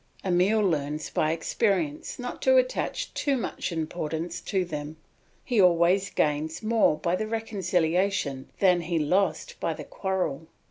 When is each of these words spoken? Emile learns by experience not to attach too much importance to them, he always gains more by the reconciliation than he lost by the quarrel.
Emile 0.25 0.63
learns 0.67 1.11
by 1.11 1.31
experience 1.31 2.17
not 2.17 2.41
to 2.41 2.57
attach 2.57 3.13
too 3.13 3.37
much 3.37 3.71
importance 3.71 4.41
to 4.41 4.65
them, 4.65 4.97
he 5.45 5.61
always 5.61 6.09
gains 6.09 6.63
more 6.63 6.97
by 6.97 7.15
the 7.15 7.27
reconciliation 7.27 8.49
than 8.57 8.81
he 8.81 8.97
lost 8.97 9.59
by 9.59 9.75
the 9.75 9.83
quarrel. 9.83 10.47